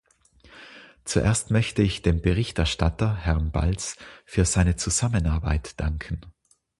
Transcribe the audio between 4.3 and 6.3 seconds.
seine Zusammenarbeit danken.